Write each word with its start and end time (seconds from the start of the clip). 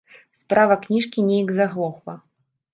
Справа 0.39 0.77
кніжкі 0.87 1.27
нейк 1.29 1.55
заглохла. 1.61 2.19